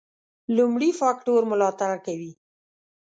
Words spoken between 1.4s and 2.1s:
ملاتړ